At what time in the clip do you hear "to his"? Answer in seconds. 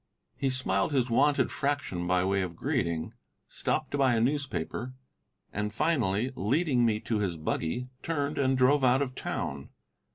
7.01-7.37